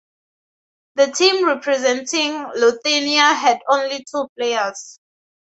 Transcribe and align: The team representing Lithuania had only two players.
The 0.95 1.11
team 1.11 1.45
representing 1.45 2.33
Lithuania 2.55 3.35
had 3.35 3.59
only 3.69 4.03
two 4.11 4.27
players. 4.35 4.97